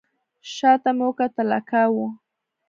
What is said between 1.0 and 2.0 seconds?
وکتل اکا و.